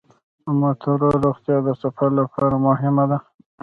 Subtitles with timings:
[0.43, 3.17] د موټرو روغتیا د سفر لپاره مهمه ده.